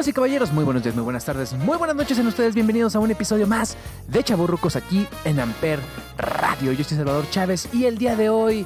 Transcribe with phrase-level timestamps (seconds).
[0.00, 2.54] Damas y caballeros, muy buenos días, muy buenas tardes, muy buenas noches en ustedes.
[2.54, 3.76] Bienvenidos a un episodio más
[4.08, 5.78] de Chaburrucos aquí en Amper
[6.16, 6.72] Radio.
[6.72, 8.64] Yo soy Salvador Chávez y el día de hoy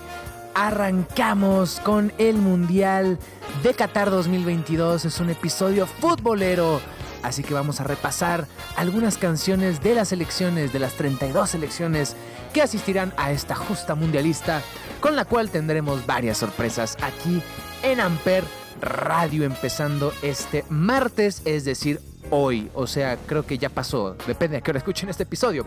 [0.55, 3.19] arrancamos con el Mundial
[3.65, 5.07] de Qatar 2022.
[5.07, 6.81] Es un episodio futbolero.
[7.25, 12.15] Así que vamos a repasar algunas canciones de las selecciones, de las 32 selecciones
[12.53, 14.63] que asistirán a esta justa mundialista,
[15.01, 17.43] con la cual tendremos varias sorpresas aquí
[17.83, 18.64] en Amper Radio
[19.45, 22.71] empezando este martes, es decir, hoy.
[22.75, 25.67] O sea, creo que ya pasó, depende a qué hora escuchen este episodio.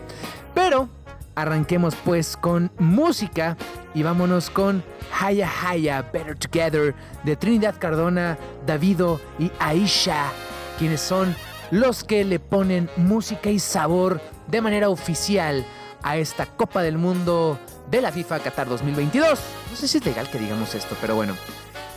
[0.54, 0.88] Pero
[1.34, 3.56] arranquemos pues con música
[3.94, 4.82] y vámonos con
[5.20, 10.32] Haya Haya Better Together de Trinidad Cardona, Davido y Aisha,
[10.78, 11.34] quienes son
[11.70, 15.64] los que le ponen música y sabor de manera oficial
[16.02, 17.58] a esta Copa del Mundo
[17.90, 19.38] de la FIFA Qatar 2022.
[19.70, 21.34] No sé si es legal que digamos esto, pero bueno.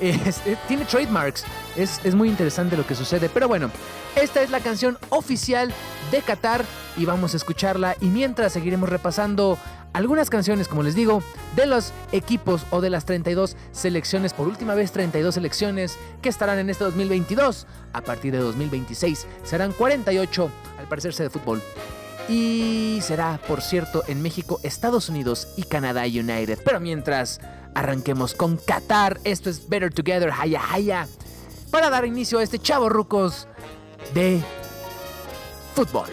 [0.01, 1.43] Es- eh, tiene trademarks.
[1.75, 3.29] Es, es muy interesante lo que sucede.
[3.29, 3.69] Pero bueno,
[4.15, 5.71] esta es la canción oficial
[6.11, 6.65] de Qatar
[6.97, 7.95] y vamos a escucharla.
[8.01, 9.57] Y mientras seguiremos repasando
[9.93, 11.21] algunas canciones, como les digo,
[11.55, 16.59] de los equipos o de las 32 selecciones, por última vez 32 selecciones que estarán
[16.59, 17.67] en este 2022.
[17.93, 20.49] A partir de 2026 serán 48,
[20.79, 21.61] al parecerse de fútbol.
[22.29, 26.59] Y será, por cierto, en México, Estados Unidos y Canadá United.
[26.63, 27.41] Pero mientras
[27.75, 31.07] arranquemos con Qatar, esto es Better Together, Haya Haya,
[31.69, 33.47] para dar inicio a este chavo rucos
[34.13, 34.41] de
[35.75, 36.09] fútbol.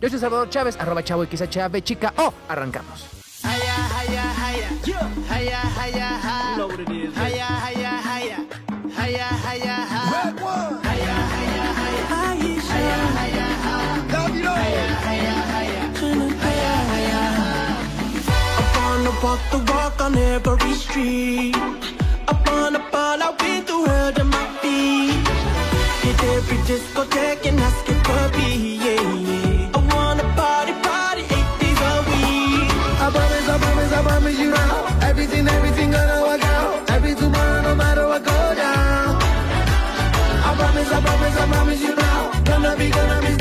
[0.00, 2.12] Yo soy Salvador Chávez, arroba chavo XHAB chica.
[2.18, 3.06] Oh, arrancamos.
[10.06, 10.76] Red one.
[14.08, 14.52] Davido.
[18.58, 19.65] I wanna walk the
[20.06, 21.56] on every street.
[22.30, 25.26] I wanna ball out with the world at my feet.
[26.04, 28.50] Hit every discotheque and ask it for me.
[28.84, 29.76] Yeah, yeah.
[29.76, 32.70] I wanna party, party eight days a week.
[33.04, 35.08] I promise, I promise, I promise you now.
[35.10, 36.90] Everything, everything gonna work out.
[36.90, 39.10] Every tomorrow, no matter what go down.
[40.48, 42.20] I promise, I promise, I promise you now.
[42.44, 43.35] Gonna be, gonna be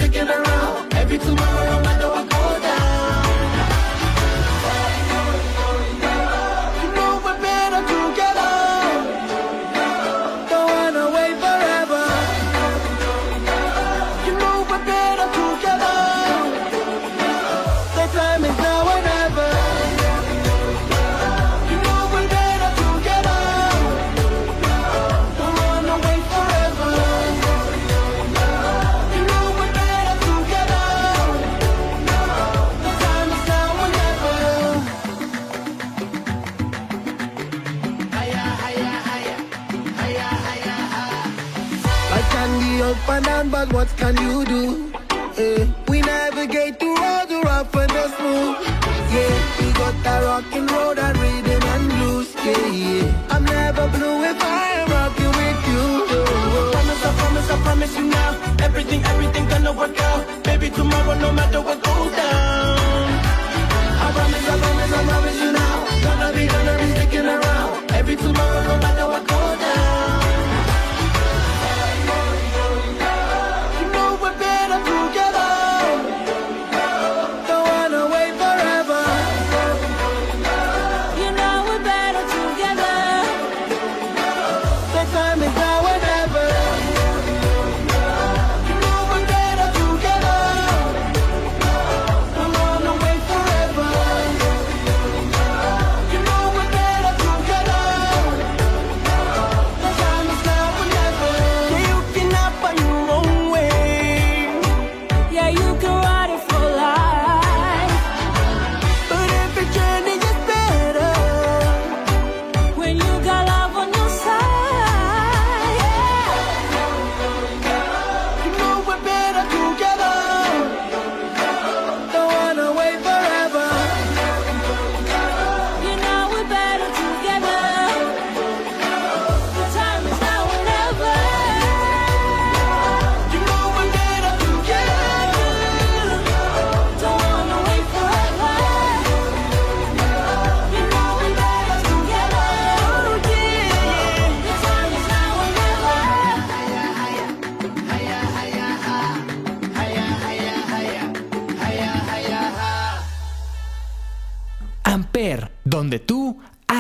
[44.06, 44.35] can you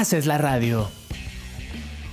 [0.05, 0.87] haces la radio.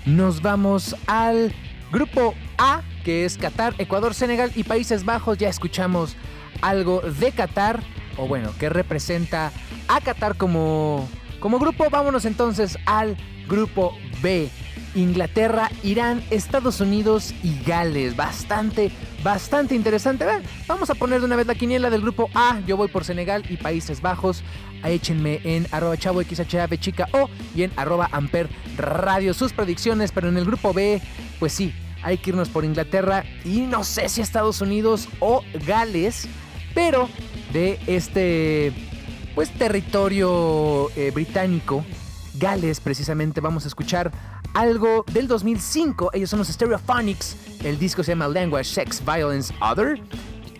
[0.06, 1.52] Nos vamos al
[1.92, 5.36] grupo A, que es Qatar, Ecuador, Senegal y Países Bajos.
[5.36, 6.16] Ya escuchamos
[6.62, 7.82] algo de Qatar,
[8.16, 9.52] o bueno, que representa
[9.88, 11.06] a Qatar como,
[11.38, 11.90] como grupo.
[11.90, 13.14] Vámonos entonces al
[13.46, 14.48] grupo B.
[14.94, 18.16] Inglaterra, Irán, Estados Unidos y Gales.
[18.16, 18.90] Bastante,
[19.22, 20.24] bastante interesante.
[20.24, 22.60] Ver, vamos a poner de una vez la quiniela del grupo A.
[22.66, 24.42] Yo voy por Senegal y Países Bajos.
[24.84, 30.12] Échenme en arroba chavo XHAV chica o y en arroba amper radio sus predicciones.
[30.12, 31.00] Pero en el grupo B,
[31.38, 31.72] pues sí,
[32.02, 36.28] hay que irnos por Inglaterra y no sé si Estados Unidos o Gales.
[36.74, 37.08] Pero
[37.52, 38.72] de este,
[39.34, 41.84] pues territorio eh, británico.
[42.34, 44.10] Gales, precisamente, vamos a escuchar
[44.54, 46.10] algo del 2005.
[46.12, 47.36] Ellos son los Stereophonics.
[47.64, 50.00] El disco se llama Language, Sex, Violence, Other.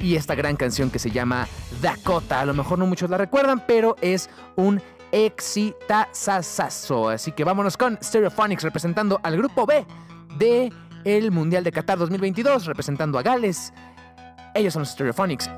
[0.01, 1.47] Y esta gran canción que se llama
[1.81, 2.41] Dakota.
[2.41, 7.11] A lo mejor no muchos la recuerdan, pero es un exitazazazo.
[7.11, 9.87] Así que vámonos con Stereophonics representando al grupo B
[10.39, 10.73] de
[11.05, 13.73] el Mundial de Qatar 2022, representando a Gales.
[14.55, 15.49] Ellos son los Stereophonics.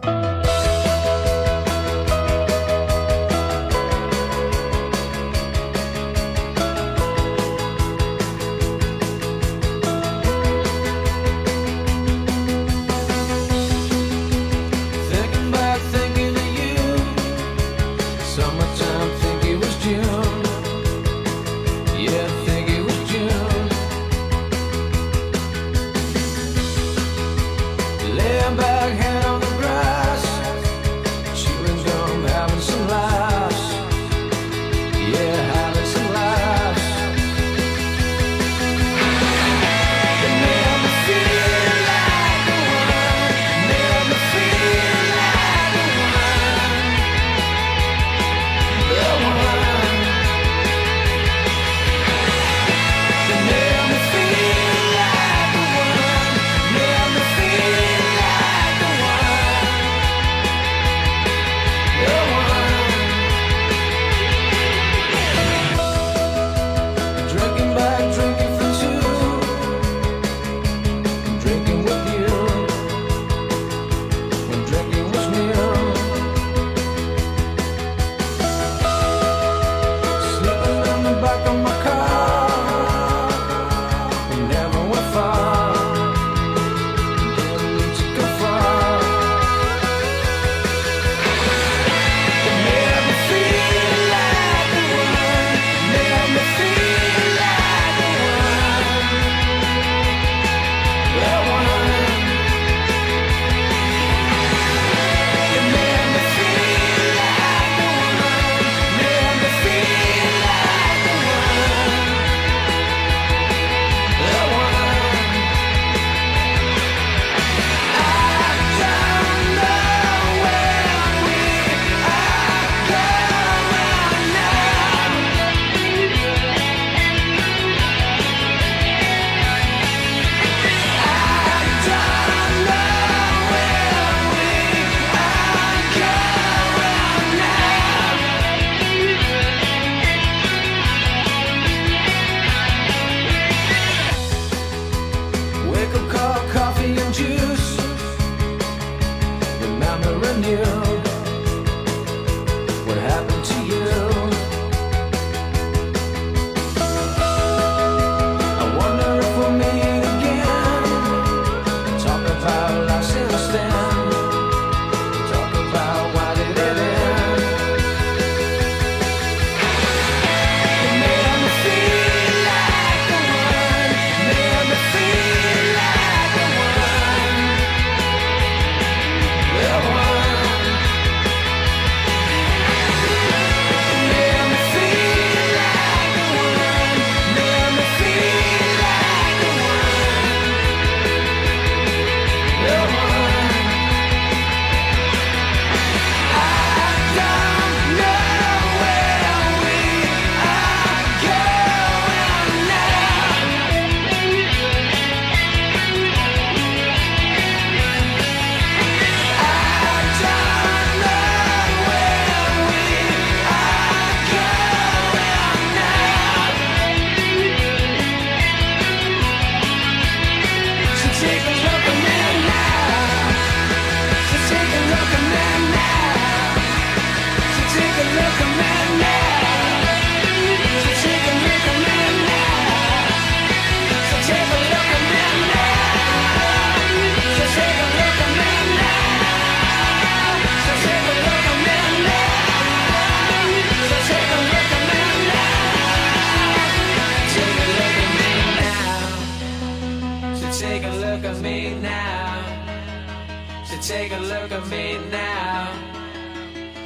[254.99, 255.73] Me now.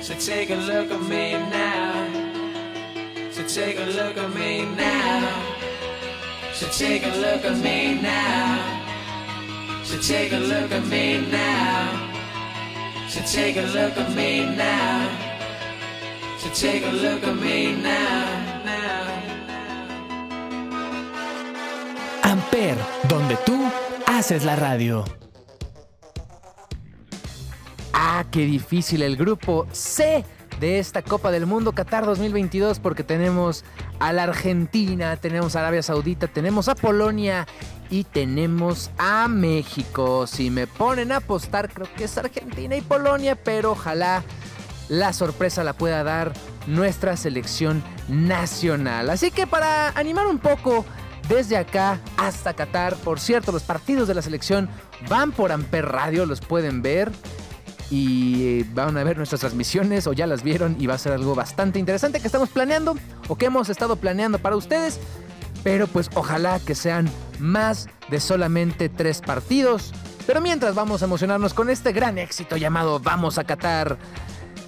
[0.01, 2.07] So take a look at me now.
[3.31, 5.29] So take a look at me now.
[6.53, 8.85] So take a look at me now.
[9.85, 12.15] So take a look at me now.
[13.09, 15.09] So take a look at me now.
[16.39, 18.49] So take a look at me now.
[22.23, 22.77] Amper,
[23.09, 23.57] donde tú
[24.07, 25.05] haces la radio.
[28.01, 30.25] Ah, qué difícil el grupo C
[30.61, 33.65] de esta Copa del Mundo Qatar 2022 porque tenemos
[33.99, 37.49] a la Argentina, tenemos a Arabia Saudita, tenemos a Polonia
[37.91, 40.29] y tenemos a México.
[40.29, 44.23] Si me ponen a apostar, creo que es Argentina y Polonia, pero ojalá
[44.89, 46.33] la sorpresa la pueda dar
[46.69, 49.11] nuestra selección nacional.
[49.11, 50.87] Así que para animar un poco
[51.29, 54.69] desde acá hasta Qatar, por cierto, los partidos de la selección
[55.09, 57.11] van por Amper Radio, los pueden ver
[57.91, 61.13] y eh, van a ver nuestras transmisiones o ya las vieron y va a ser
[61.13, 62.97] algo bastante interesante que estamos planeando
[63.29, 65.01] o que hemos estado planeando para ustedes.
[65.65, 69.93] Pero pues ojalá que sean más de solamente tres partidos.
[70.27, 73.99] Pero mientras vamos a emocionarnos con este gran éxito llamado Vamos a Qatar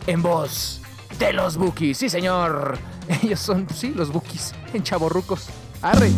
[0.07, 0.81] en voz
[1.19, 1.99] de los Bookies.
[1.99, 2.79] Sí, señor.
[3.23, 5.49] Ellos son, sí, los Bookies en chaborrucos.
[5.83, 6.11] Arre.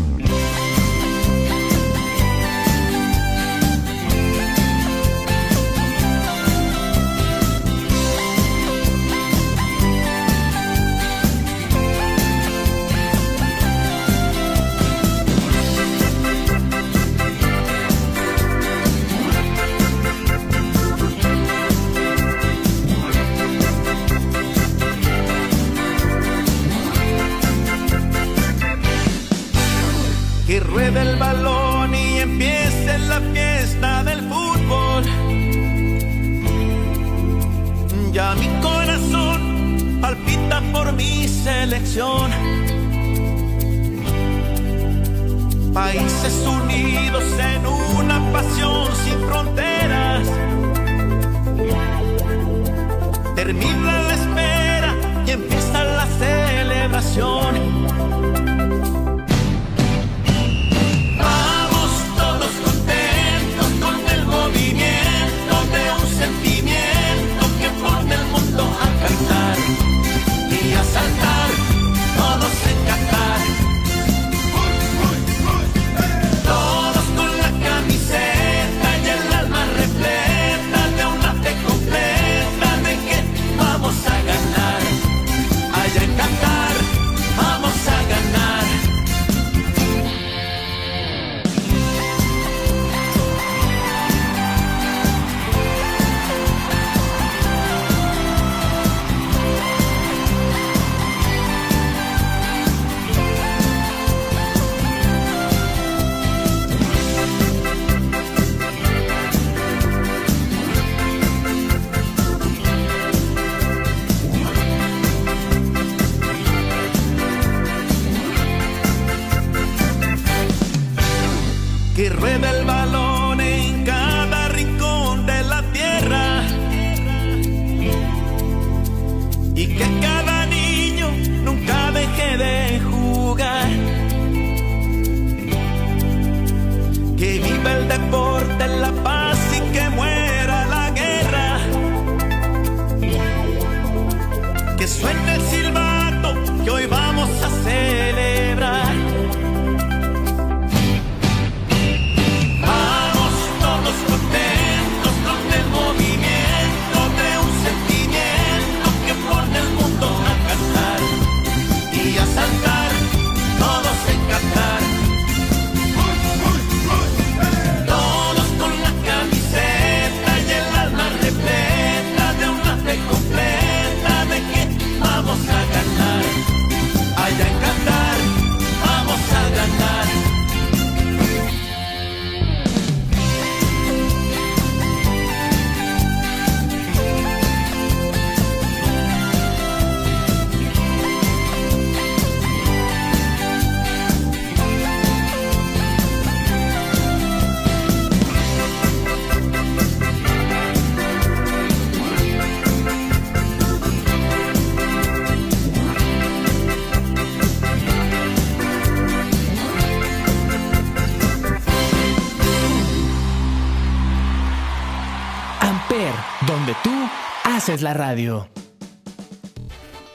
[217.82, 218.48] La radio.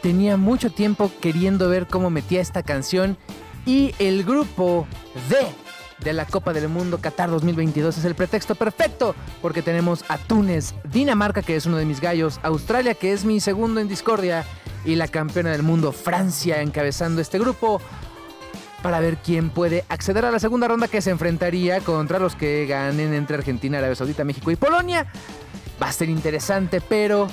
[0.02, 3.18] Tenía mucho tiempo queriendo ver cómo metía esta canción
[3.66, 4.88] y el grupo
[5.30, 5.36] D
[6.04, 10.76] de la Copa del Mundo Qatar 2022 es el pretexto perfecto porque tenemos a Túnez,
[10.86, 14.46] Dinamarca que es uno de mis gallos, Australia que es mi segundo en discordia
[14.86, 17.82] y la campeona del mundo Francia encabezando este grupo
[18.82, 22.66] para ver quién puede acceder a la segunda ronda que se enfrentaría contra los que
[22.68, 25.12] ganen entre Argentina, Arabia Saudita, México y Polonia.
[25.82, 27.28] Va a ser interesante, pero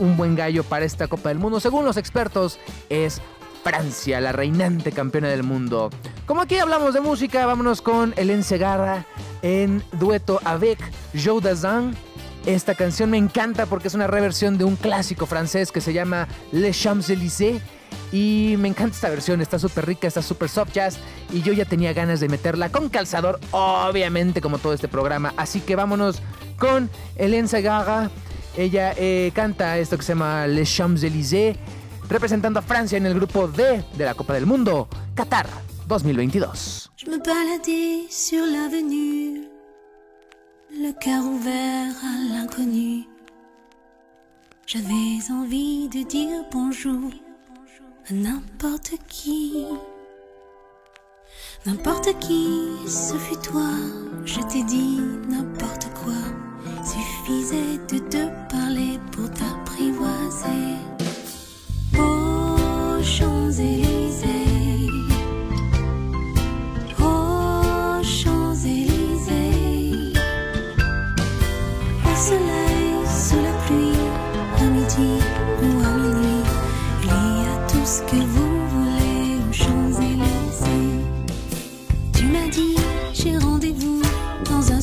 [0.00, 3.22] un buen gallo para esta Copa del Mundo, según los expertos, es
[3.62, 5.90] Francia, la reinante campeona del mundo.
[6.26, 9.06] Como aquí hablamos de música, vámonos con Hélène Segarra
[9.42, 10.78] en dueto avec
[11.14, 11.94] Joe Dazan.
[12.46, 16.26] Esta canción me encanta porque es una reversión de un clásico francés que se llama
[16.52, 17.60] Les Champs-Élysées.
[18.12, 20.98] Y me encanta esta versión, está súper rica, está súper soft jazz.
[21.32, 25.34] Y yo ya tenía ganas de meterla con calzador, obviamente, como todo este programa.
[25.36, 26.22] Así que vámonos
[26.58, 28.10] con Hélène Segarra.
[28.60, 31.56] Ella eh, canta esto que se llama Les Champs-Élysées,
[32.10, 35.46] representando a Francia en el grupo D de la Copa del Mundo, Qatar
[35.88, 36.90] 2022.
[36.94, 39.48] Je me baladais sur l'avenue,
[40.72, 43.06] le cœur ouvert à l'inconnu.
[44.66, 47.10] J'avais envie de dire bonjour
[48.10, 49.64] à n'importe qui.
[51.64, 53.70] N'importe qui, ce fut toi,
[54.26, 56.12] je t'ai dit n'importe quoi.
[56.84, 58.39] Suffisait de te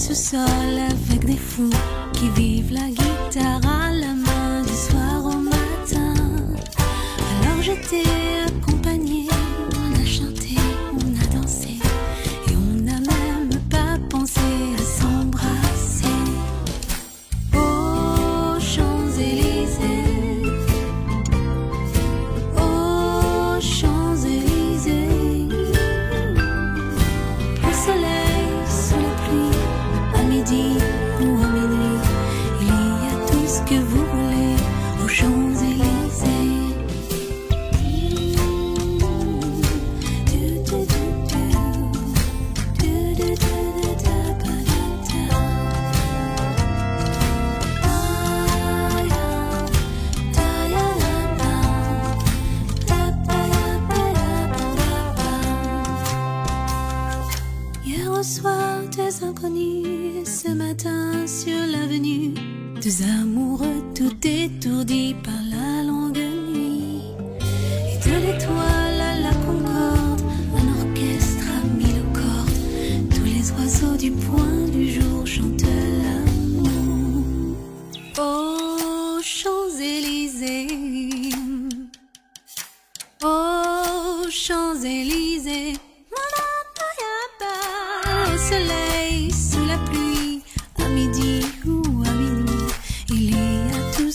[0.08, 0.40] sous-sol
[0.90, 1.70] avec des fous
[2.14, 6.14] qui vivent la guitare à la main du soir au matin.
[7.42, 7.74] Alors je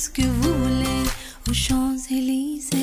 [0.03, 1.05] ce que vous voulez
[1.49, 2.82] aux Champs-Élysées.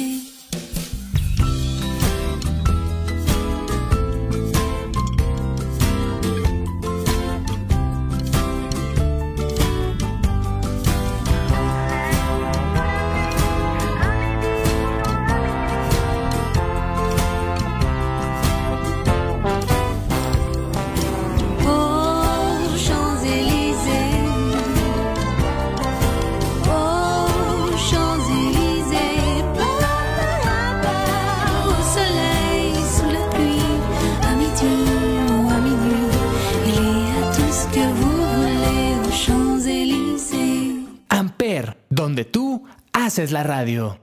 [43.19, 43.97] Haces la radio.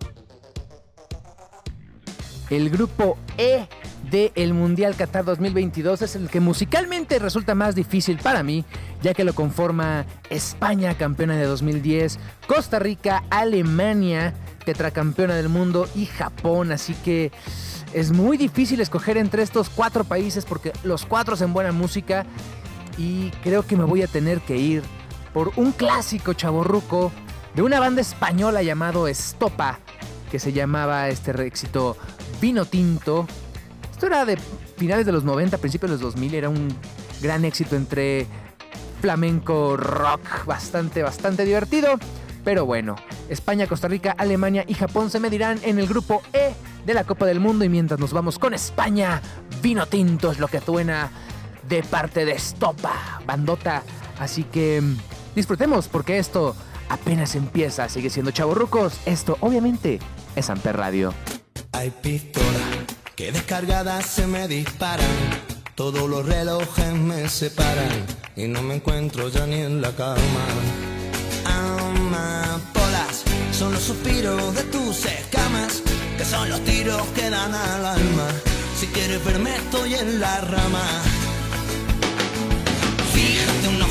[2.51, 3.67] El grupo E
[4.11, 8.67] de el Mundial Qatar 2022 es el que musicalmente resulta más difícil para mí,
[9.01, 14.35] ya que lo conforma España, campeona de 2010, Costa Rica, Alemania,
[14.67, 17.33] tetracampeona del mundo y Japón, así que
[17.95, 22.27] es muy difícil escoger entre estos cuatro países porque los cuatro hacen buena música
[22.99, 24.83] y creo que me voy a tener que ir
[25.33, 27.13] por un clásico chaborruco
[27.57, 29.79] de una banda española llamado Estopa,
[30.31, 31.97] que se llamaba este éxito
[32.38, 33.27] Vino Tinto.
[33.90, 34.37] Esto era de
[34.77, 36.69] finales de los 90, principios de los 2000, era un
[37.23, 38.27] gran éxito entre
[39.01, 41.99] flamenco rock bastante, bastante divertido.
[42.45, 42.95] Pero bueno,
[43.31, 46.53] España, Costa Rica, Alemania y Japón se medirán en el grupo E
[46.85, 47.64] de la Copa del Mundo.
[47.64, 49.23] Y mientras nos vamos con España,
[49.62, 51.11] vino tinto es lo que suena
[51.66, 53.83] de parte de Estopa, bandota.
[54.19, 54.97] Así que mm,
[55.35, 56.55] disfrutemos porque esto
[56.88, 57.88] apenas empieza.
[57.88, 59.01] Sigue siendo Chavorrucos.
[59.07, 59.99] Esto obviamente
[60.35, 61.14] es Amper Radio.
[61.72, 65.07] Hay pistolas que descargadas se me disparan.
[65.75, 70.46] Todos los relojes me separan y no me encuentro ya ni en la cama.
[71.44, 73.22] Amapolas
[73.53, 75.83] son los suspiros de tus escamas,
[76.16, 78.29] que son los tiros que dan al alma.
[78.79, 81.03] Si quieres verme estoy en la rama.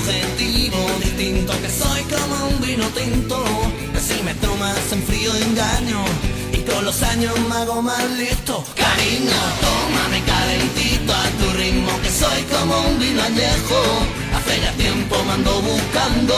[0.05, 3.43] Objetivo distinto, que soy como un vino tinto,
[3.91, 6.05] que si me tomas en frío engaño.
[6.53, 8.63] Y con los años me hago más listo.
[8.75, 13.79] Cariño, tómame calentito a tu ritmo Que soy como un vino añejo.
[14.35, 16.35] Hace ya tiempo me ando buscando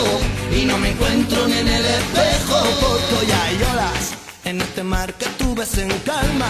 [0.58, 2.58] Y no me encuentro ni en el espejo.
[2.80, 4.14] Porque hoy hay olas
[4.46, 6.48] en este mar que tú ves en calma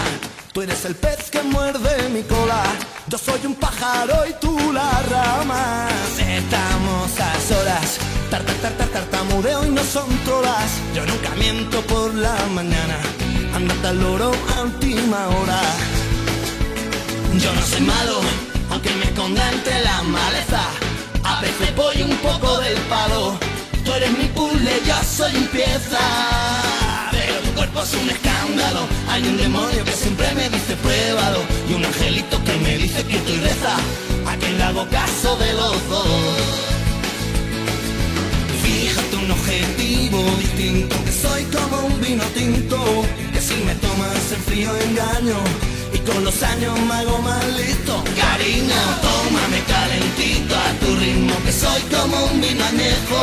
[0.58, 2.64] Tú eres el pez que muerde mi cola.
[3.06, 5.86] Yo soy un pájaro y tú la rama.
[6.18, 10.68] Estamos a solas Tarta, tarta, tartamudeo y no son todas.
[10.96, 12.96] Yo nunca miento por la mañana.
[13.54, 15.60] Andate al loro a última hora.
[17.38, 18.18] Yo no soy malo,
[18.72, 20.62] aunque me esconda entre la maleza.
[21.22, 23.38] A veces voy un poco del palo.
[23.84, 26.67] Tú eres mi puzzle, yo soy pieza
[27.82, 28.80] Es un escándalo.
[29.08, 31.38] Hay un demonio que siempre me dice pruébalo.
[31.70, 33.76] Y un angelito que me dice que estoy reza.
[34.26, 36.06] A quien le hago caso de los dos.
[38.62, 42.78] Fíjate un objetivo distinto Que soy como un vino tinto
[43.32, 45.38] Que si me tomas en frío engaño
[45.94, 48.04] Y con los años me hago más listo.
[48.20, 53.20] Cariño, tómame calentito a tu ritmo Que soy como un vino añejo.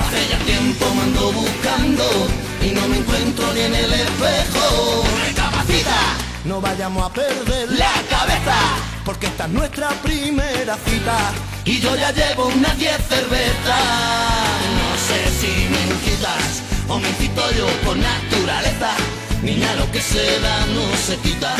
[0.00, 5.04] Hace ya tiempo me ando buscando Y no me encuentro ni en el espejo.
[5.26, 6.00] Recapacita,
[6.44, 8.56] no vayamos a perder la cabeza.
[9.04, 11.32] Porque esta es nuestra primera cita.
[11.64, 13.84] Y yo ya llevo unas 10 cervezas.
[14.78, 18.90] No sé si me incitas o me incito yo por naturaleza.
[19.42, 21.54] Niña, lo que se da no se quita.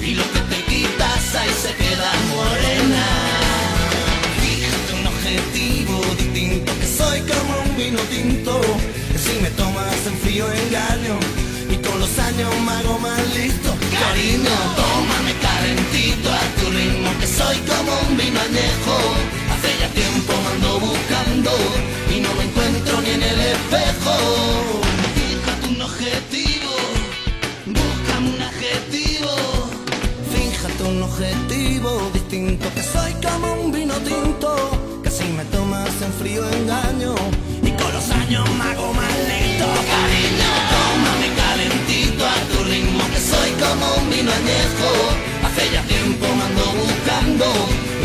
[0.00, 3.04] Y lo que te quitas ahí se queda morena.
[4.40, 8.60] Fíjate un objetivo distinto Que soy como un vino tinto
[9.18, 11.18] si me tomas en frío engaño
[11.70, 13.70] Y con los años me hago más listo.
[14.00, 18.96] Cariño, tómame calentito a tu ritmo Que soy como un vino añejo.
[19.52, 21.50] Hace ya tiempo me ando buscando
[22.14, 24.41] Y no me encuentro ni en el espejo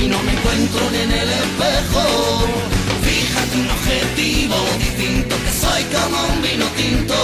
[0.02, 2.04] Y no me encuentro ni en el espejo
[3.04, 7.16] Fíjate un objetivo distinto Que soy como un vino tinto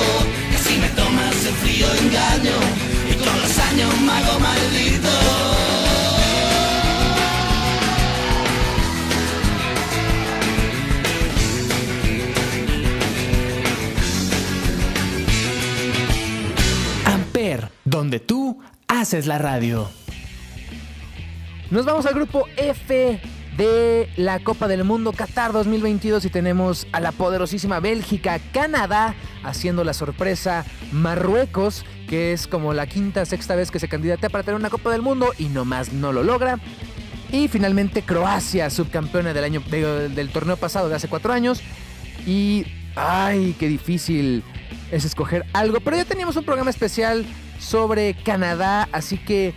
[0.52, 2.58] Que si me tomas en frío engaño
[3.10, 5.10] Y con los años me hago maldito
[17.06, 19.90] Amper, donde tú haces la radio.
[21.74, 23.20] Nos vamos al grupo F
[23.58, 29.84] de la Copa del Mundo Qatar 2022 y tenemos a la poderosísima Bélgica, Canadá haciendo
[29.84, 34.60] la sorpresa, Marruecos, que es como la quinta, sexta vez que se candidata para tener
[34.60, 36.60] una Copa del Mundo y nomás no lo logra.
[37.32, 41.60] Y finalmente Croacia, subcampeona del, año, de- del torneo pasado de hace cuatro años.
[42.28, 44.44] Y, ay, qué difícil
[44.92, 45.80] es escoger algo.
[45.80, 47.26] Pero ya teníamos un programa especial
[47.58, 49.56] sobre Canadá, así que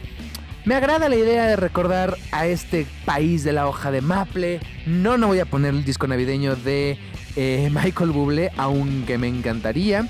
[0.66, 4.60] me agrada la idea de recordar a este país de la hoja de maple.
[4.84, 6.98] No, no voy a poner el disco navideño de
[7.36, 10.08] eh, Michael Bublé, aunque me encantaría.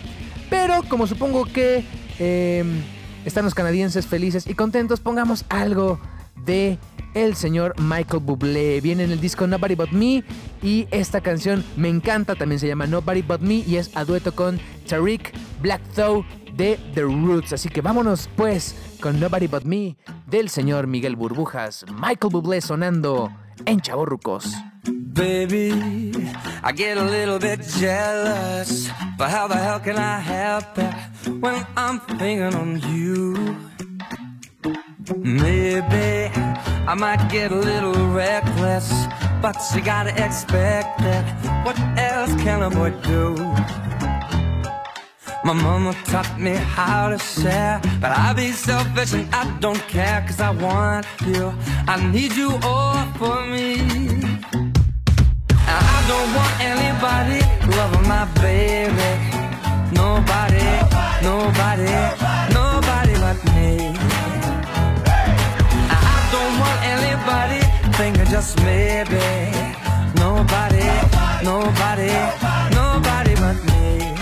[0.48, 1.84] Pero como supongo que
[2.18, 2.64] eh,
[3.26, 6.00] están los canadienses felices y contentos, pongamos algo
[6.46, 6.78] de
[7.12, 8.80] el señor Michael Bublé.
[8.80, 10.24] Viene en el disco Nobody But Me
[10.62, 14.34] y esta canción me encanta, también se llama Nobody But Me y es a dueto
[14.34, 17.52] con Tariq Blackthrow de The Roots.
[17.52, 21.84] Así que vámonos pues con Nobody But Me del señor Miguel Burbujas.
[21.92, 23.30] Michael Bublé sonando
[23.64, 24.54] en Chavorrucos.
[24.84, 26.12] Baby,
[26.62, 28.90] I get a little bit jealous.
[29.16, 30.94] But how the hell can I help it
[31.40, 33.56] when I'm thinking on you?
[35.16, 36.30] Maybe
[36.86, 38.92] I might get a little reckless
[39.40, 41.24] but you gotta expect it.
[41.64, 43.34] What else can a boy do?
[45.46, 50.24] My mama taught me how to share, but I be selfish and I don't care,
[50.26, 51.54] cause I want you.
[51.86, 53.78] I need you all for me.
[55.70, 57.38] And I don't want anybody
[57.76, 59.10] loving my baby.
[59.94, 60.66] Nobody,
[61.22, 61.94] nobody,
[62.50, 63.94] nobody but me.
[65.94, 67.60] And I don't want anybody
[67.94, 69.22] thinking just maybe.
[70.18, 70.90] Nobody,
[71.44, 72.10] nobody,
[72.74, 74.15] nobody but me.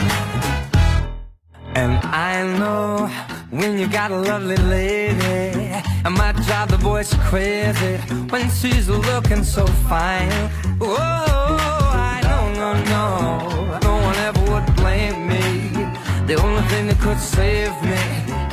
[1.77, 3.09] And I know
[3.51, 7.97] when you got a lovely lady, it might drive the boys crazy
[8.31, 10.31] when she's looking so fine.
[10.81, 15.71] Oh, I don't know, no, no, no one ever would blame me.
[16.27, 18.03] The only thing that could save me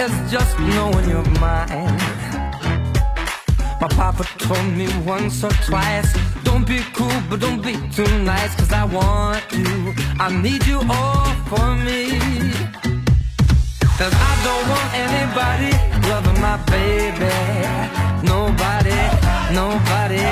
[0.04, 2.00] is just knowing you're mine.
[3.80, 8.54] My papa told me once or twice Don't be cool, but don't be too nice
[8.54, 12.91] Cause I want you, I need you all for me
[14.02, 15.70] Cause I don't want anybody
[16.10, 17.30] loving my baby.
[18.26, 18.98] Nobody,
[19.54, 20.26] nobody,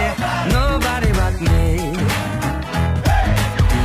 [0.50, 1.94] nobody but me.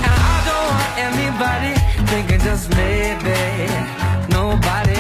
[0.09, 1.75] And I don't want anybody
[2.09, 3.69] thinking just maybe.
[4.33, 4.97] Nobody,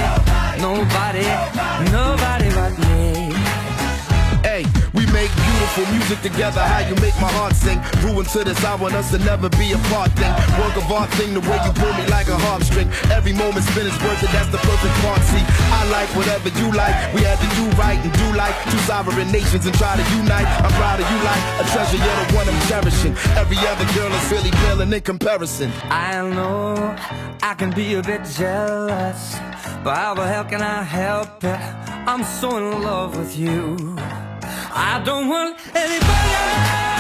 [0.61, 1.64] nobody, nobody
[5.75, 6.61] beautiful music together.
[6.61, 7.81] How you make my heart sing.
[8.01, 10.31] Grew into this, I want us to never be apart thing.
[10.61, 12.89] Work of art thing, the way you pull me like a harp string.
[13.11, 15.23] Every moment spent is worth it, that's the perfect part.
[15.23, 15.43] See,
[15.75, 16.95] I like whatever you like.
[17.15, 20.47] We had to do right and do like two sovereign nations and try to unite.
[20.63, 23.15] I'm proud of you like a treasure, you're the one I'm cherishing.
[23.35, 25.73] Every other girl is really paling in comparison.
[25.91, 26.75] I know
[27.43, 29.35] I can be a bit jealous,
[29.83, 31.61] but how the hell can I help it?
[32.07, 33.97] I'm so in love with you.
[34.73, 36.94] I don't want anybody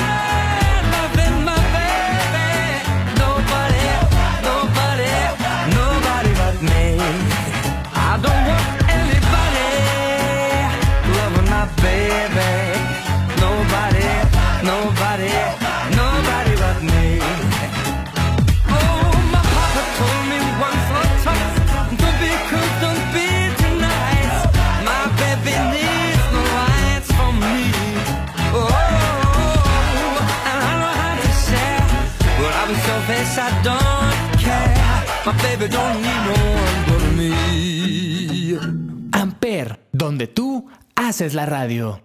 [35.26, 38.58] My baby don't need no one but me.
[39.12, 42.00] Amper, donde tú haces la radio.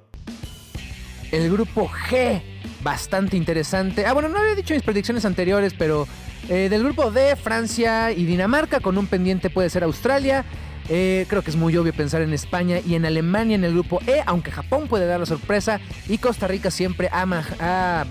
[1.31, 2.41] El grupo G,
[2.81, 4.05] bastante interesante.
[4.05, 6.07] Ah, bueno, no había dicho mis predicciones anteriores, pero
[6.47, 10.45] eh, del grupo D, Francia y Dinamarca, con un pendiente puede ser Australia.
[10.87, 13.99] Eh, creo que es muy obvio pensar en España y en Alemania en el grupo
[14.07, 18.05] E, aunque Japón puede dar la sorpresa y Costa Rica siempre ha, ma- ha,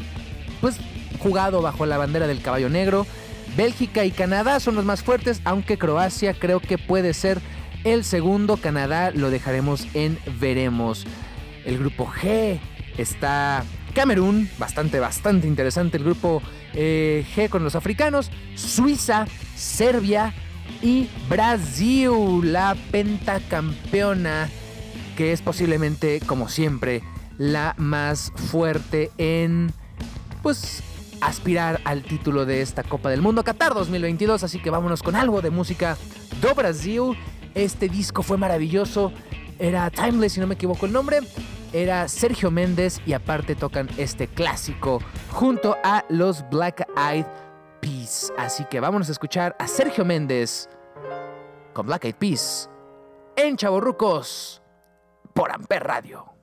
[0.60, 0.76] pues,
[1.18, 3.04] jugado bajo la bandera del caballo negro.
[3.58, 7.40] Bélgica y Canadá son los más fuertes, aunque Croacia creo que puede ser
[7.82, 8.56] el segundo.
[8.56, 11.04] Canadá lo dejaremos en veremos.
[11.64, 12.60] El grupo G
[12.98, 16.40] está Camerún, bastante, bastante interesante el grupo
[16.72, 18.30] eh, G con los africanos.
[18.54, 20.32] Suiza, Serbia
[20.80, 22.12] y Brasil,
[22.52, 24.48] la pentacampeona,
[25.16, 27.02] que es posiblemente, como siempre,
[27.38, 29.72] la más fuerte en,
[30.44, 30.84] pues,
[31.20, 34.42] aspirar al título de esta Copa del Mundo Qatar 2022.
[34.44, 35.96] Así que vámonos con algo de música
[36.40, 37.16] do Brasil.
[37.54, 39.12] Este disco fue maravilloso.
[39.58, 41.20] Era Timeless, si no me equivoco el nombre.
[41.72, 45.00] Era Sergio Méndez y aparte tocan este clásico
[45.30, 47.26] junto a los Black Eyed
[47.80, 48.32] Peas.
[48.38, 50.68] Así que vámonos a escuchar a Sergio Méndez
[51.74, 52.70] con Black Eyed Peas
[53.36, 54.62] en Chaborrucos
[55.34, 56.37] por Amper Radio.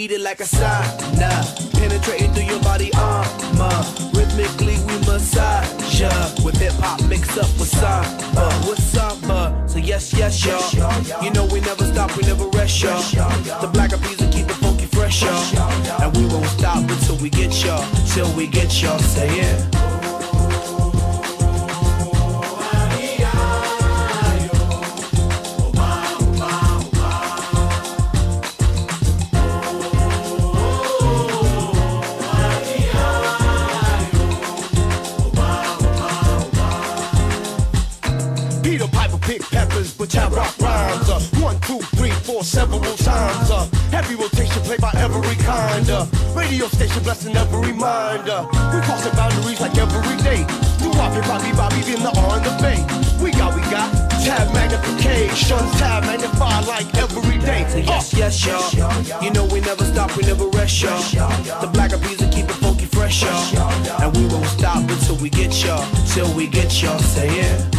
[0.00, 1.30] Heated like a sauna.
[1.74, 3.78] Penetrating through your body armor.
[4.14, 6.10] Rhythmically we massage ya.
[6.42, 9.40] With hip hop mixed up with samba, with samba.
[9.68, 11.22] So yes, yes, y'all.
[11.22, 13.02] You know we never stop, we never rest, y'all.
[13.60, 13.98] The black will
[14.36, 16.02] keep the funky fresh, y'all.
[16.02, 17.84] And we won't stop until we get y'all,
[18.14, 18.98] till we get y'all.
[18.98, 19.80] Say it.
[19.80, 19.89] rhymes.
[66.20, 66.98] Till we get y'all.
[66.98, 67.70] Say it.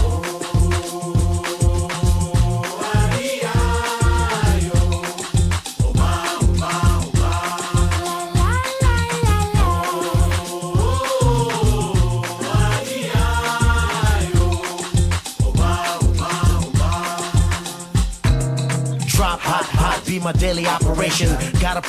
[19.08, 21.30] Drop hot, hot, be my daily operation.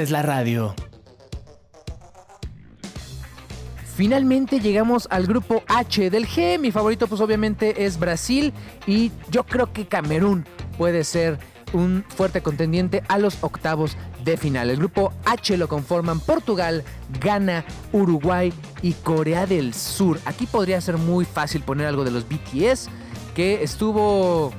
[0.00, 0.74] Haces la radio.
[3.96, 6.58] Finalmente llegamos al grupo H del G.
[6.58, 8.54] Mi favorito pues obviamente es Brasil
[8.86, 10.46] y yo creo que Camerún
[10.78, 11.38] puede ser
[11.74, 14.70] un fuerte contendiente a los octavos de final.
[14.70, 16.82] El grupo H lo conforman Portugal,
[17.20, 20.18] Ghana, Uruguay y Corea del Sur.
[20.24, 22.88] Aquí podría ser muy fácil poner algo de los BTS,
[23.34, 24.52] que estuvo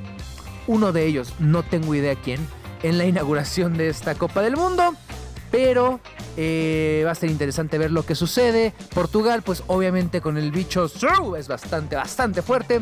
[0.68, 2.40] uno de ellos, no tengo idea quién,
[2.84, 4.96] en la inauguración de esta Copa del Mundo.
[5.52, 6.00] Pero
[6.38, 8.74] eh, va a ser interesante ver lo que sucede.
[8.94, 10.90] Portugal, pues obviamente con el bicho
[11.38, 12.82] es bastante, bastante fuerte.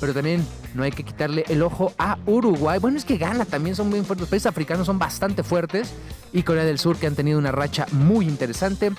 [0.00, 2.78] Pero también no hay que quitarle el ojo a Uruguay.
[2.78, 4.20] Bueno, es que Ghana también son muy fuertes.
[4.20, 5.92] Los países africanos son bastante fuertes.
[6.32, 8.92] Y Corea del Sur que han tenido una racha muy interesante.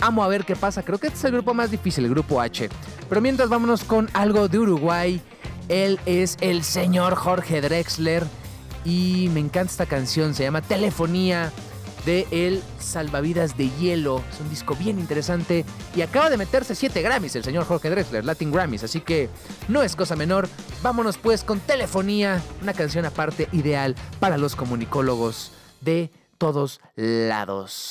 [0.00, 0.82] Amo a ver qué pasa.
[0.82, 2.70] Creo que este es el grupo más difícil, el grupo H.
[3.08, 5.20] Pero mientras vámonos con algo de Uruguay.
[5.68, 8.24] Él es el señor Jorge Drexler.
[8.84, 10.34] Y me encanta esta canción.
[10.34, 11.52] Se llama Telefonía
[12.04, 14.22] de El Salvavidas de Hielo.
[14.32, 18.24] Es un disco bien interesante y acaba de meterse 7 Grammys el señor Jorge Drexler,
[18.24, 19.28] Latin Grammys, así que
[19.68, 20.48] no es cosa menor.
[20.82, 27.90] Vámonos pues con Telefonía, una canción aparte ideal para los comunicólogos de todos lados.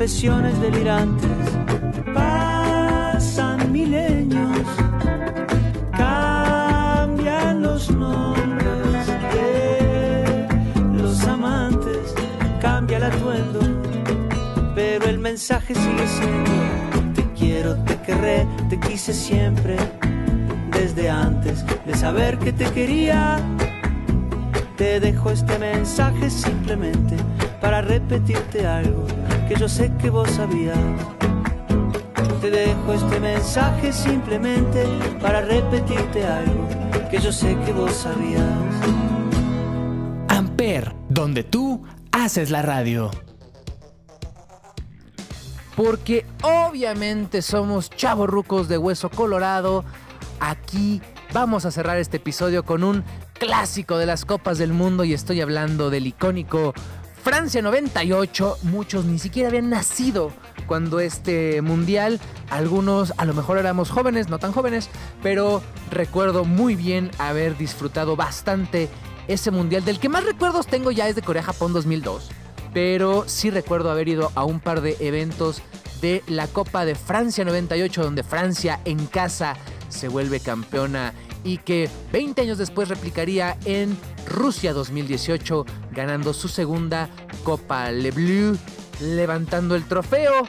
[0.00, 1.30] confesiones delirantes.
[2.14, 4.66] Pasan milenios,
[5.92, 10.48] cambian los nombres de
[10.94, 12.14] los amantes,
[12.62, 13.60] cambia el atuendo,
[14.74, 16.50] pero el mensaje sigue siendo:
[17.14, 19.76] Te quiero, te querré, te quise siempre,
[20.70, 23.38] desde antes de saber que te quería.
[24.78, 27.16] Te dejo este mensaje simplemente
[27.60, 29.04] para repetirte algo
[29.50, 30.78] que yo sé que vos sabías.
[32.40, 34.84] Te dejo este mensaje simplemente
[35.20, 36.68] para repetirte algo
[37.10, 38.44] que yo sé que vos sabías.
[40.28, 41.82] Amper, donde tú
[42.12, 43.10] haces la radio.
[45.74, 49.84] Porque obviamente somos chavorrucos de hueso colorado.
[50.38, 55.12] Aquí vamos a cerrar este episodio con un clásico de las Copas del Mundo y
[55.12, 56.72] estoy hablando del icónico
[57.22, 58.58] Francia 98.
[58.62, 60.32] Muchos ni siquiera habían nacido
[60.66, 64.88] cuando este mundial, algunos a lo mejor éramos jóvenes, no tan jóvenes,
[65.22, 68.88] pero recuerdo muy bien haber disfrutado bastante
[69.28, 69.84] ese mundial.
[69.84, 72.30] Del que más recuerdos tengo ya es de Corea-Japón 2002,
[72.72, 75.62] pero sí recuerdo haber ido a un par de eventos
[76.00, 79.56] de la Copa de Francia 98, donde Francia en casa
[79.88, 81.12] se vuelve campeona
[81.44, 87.08] y que 20 años después replicaría en Rusia 2018, ganando su segunda
[87.44, 88.56] Copa Le Bleu,
[89.00, 90.48] levantando el trofeo.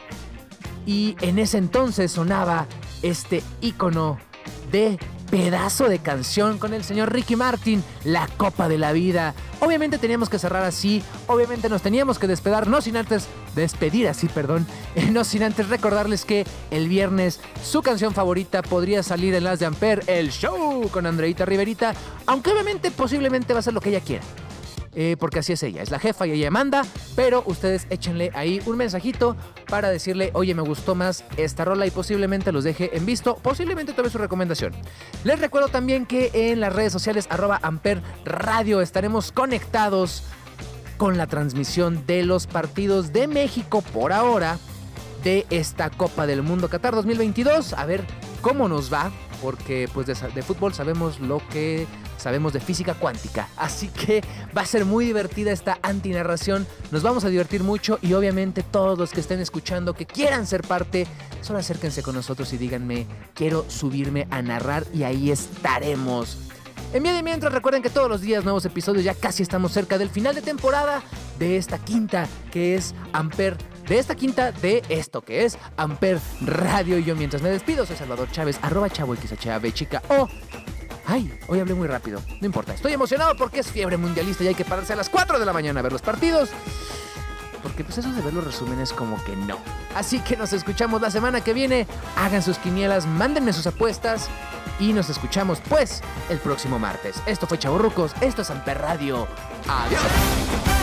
[0.84, 2.66] Y en ese entonces sonaba
[3.02, 4.18] este icono
[4.70, 4.98] de
[5.32, 9.34] pedazo de canción con el señor Ricky Martin, La Copa de la Vida.
[9.60, 14.28] Obviamente teníamos que cerrar así, obviamente nos teníamos que despedir, no sin antes despedir así,
[14.28, 14.66] perdón,
[15.10, 19.64] no sin antes recordarles que el viernes su canción favorita podría salir en las de
[19.64, 21.94] Amper, el show con Andreita Riverita,
[22.26, 24.22] aunque obviamente posiblemente va a ser lo que ella quiera.
[24.94, 26.84] Eh, porque así es ella, es la jefa y ella manda,
[27.16, 29.36] pero ustedes échenle ahí un mensajito
[29.66, 33.94] para decirle, oye, me gustó más esta rola y posiblemente los deje en visto, posiblemente
[33.94, 34.74] tome su recomendación.
[35.24, 40.24] Les recuerdo también que en las redes sociales arroba Amper Radio estaremos conectados
[40.98, 44.58] con la transmisión de los partidos de México por ahora
[45.24, 47.72] de esta Copa del Mundo Qatar 2022.
[47.72, 48.04] A ver
[48.40, 49.10] cómo nos va,
[49.42, 51.86] porque pues de, de fútbol sabemos lo que
[52.16, 53.48] sabemos de física cuántica.
[53.56, 54.22] Así que
[54.56, 56.66] va a ser muy divertida esta antinarración.
[56.90, 60.62] Nos vamos a divertir mucho y obviamente todos los que estén escuchando que quieran ser
[60.62, 61.06] parte,
[61.40, 66.38] solo acérquense con nosotros y díganme, quiero subirme a narrar y ahí estaremos.
[66.92, 70.10] En y mientras recuerden que todos los días nuevos episodios ya casi estamos cerca del
[70.10, 71.02] final de temporada
[71.38, 73.56] de esta quinta que es Amper
[73.92, 76.96] de esta quinta de esto que es Amper Radio.
[76.96, 80.30] Y yo mientras me despido soy Salvador Chávez, arroba chavo XHAB chica o...
[81.04, 82.72] Ay, hoy hablé muy rápido, no importa.
[82.72, 85.52] Estoy emocionado porque es fiebre mundialista y hay que pararse a las 4 de la
[85.52, 86.48] mañana a ver los partidos.
[87.62, 89.58] Porque pues eso de ver los resúmenes como que no.
[89.94, 91.86] Así que nos escuchamos la semana que viene.
[92.16, 94.28] Hagan sus quinielas, mándenme sus apuestas.
[94.80, 97.16] Y nos escuchamos pues el próximo martes.
[97.26, 99.28] Esto fue Chavorrucos, esto es Amper Radio.
[99.68, 100.81] Adiós.